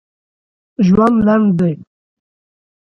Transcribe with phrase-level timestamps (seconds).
[0.87, 1.73] ژوند لنډ دی